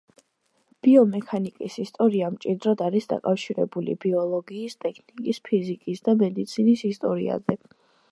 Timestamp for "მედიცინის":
6.23-6.85